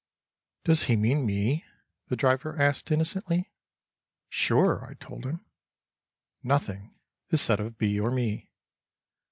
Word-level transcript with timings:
"Does 0.63 0.85
he 0.85 0.95
mean 0.95 1.27
me?" 1.27 1.63
the 2.07 2.15
driver 2.15 2.59
asked 2.59 2.89
innocently. 2.89 3.51
"Sure," 4.29 4.83
I 4.83 4.95
told 4.95 5.25
him. 5.27 5.45
Nothing 6.41 6.95
is 7.29 7.39
said 7.39 7.59
of 7.59 7.77
B. 7.77 7.99
or 7.99 8.09
me. 8.09 8.49